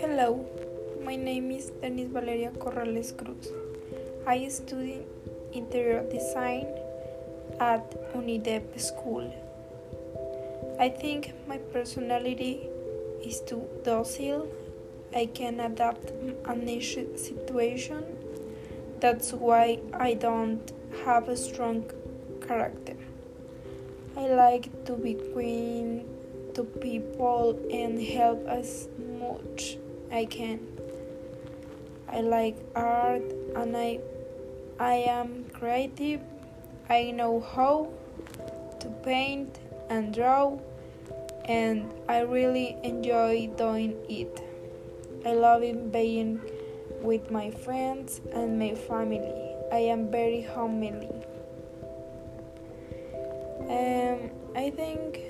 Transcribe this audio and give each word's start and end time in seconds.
Hello, 0.00 0.46
my 1.04 1.16
name 1.16 1.50
is 1.50 1.70
Denise 1.82 2.08
Valeria 2.08 2.50
Corrales 2.52 3.14
Cruz. 3.14 3.52
I 4.26 4.48
study 4.48 5.04
interior 5.52 6.02
design 6.08 6.66
at 7.60 7.90
UNIDEP 8.14 8.80
School. 8.80 9.30
I 10.80 10.88
think 10.88 11.34
my 11.46 11.58
personality 11.58 12.70
is 13.22 13.40
too 13.40 13.68
docile. 13.84 14.48
I 15.14 15.26
can 15.26 15.60
adapt 15.60 16.10
any 16.48 16.80
situation. 16.80 18.02
That's 19.00 19.34
why 19.34 19.78
I 19.92 20.14
don't 20.14 20.72
have 21.04 21.28
a 21.28 21.36
strong 21.36 21.90
character. 22.48 23.01
I 24.32 24.34
like 24.34 24.86
to 24.86 24.94
be 24.94 25.12
kind 25.12 26.08
to 26.54 26.64
people 26.64 27.52
and 27.70 28.00
help 28.00 28.46
as 28.48 28.88
much 29.20 29.76
I 30.10 30.24
can. 30.24 30.58
I 32.08 32.22
like 32.22 32.56
art 32.74 33.28
and 33.54 33.76
I 33.76 34.00
I 34.80 35.04
am 35.04 35.44
creative. 35.52 36.22
I 36.88 37.10
know 37.10 37.40
how 37.40 37.92
to 38.80 38.88
paint 39.04 39.58
and 39.90 40.14
draw 40.14 40.56
and 41.44 41.92
I 42.08 42.20
really 42.20 42.78
enjoy 42.82 43.50
doing 43.58 44.00
it. 44.08 44.40
I 45.26 45.34
love 45.34 45.92
being 45.92 46.40
with 47.02 47.30
my 47.30 47.50
friends 47.50 48.22
and 48.32 48.58
my 48.58 48.76
family. 48.76 49.56
I 49.70 49.92
am 49.92 50.10
very 50.10 50.40
homely. 50.40 51.12
Um, 53.68 54.01
I 54.54 54.68
think 54.70 55.24